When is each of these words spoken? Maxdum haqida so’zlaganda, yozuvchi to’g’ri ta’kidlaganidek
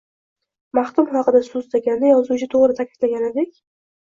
Maxdum 0.77 1.07
haqida 1.15 1.41
so’zlaganda, 1.49 2.09
yozuvchi 2.13 2.49
to’g’ri 2.55 2.79
ta’kidlaganidek 2.81 3.55